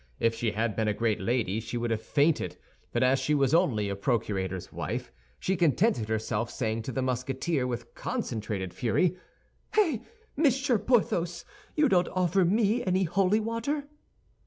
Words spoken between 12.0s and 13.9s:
offer me any holy water?"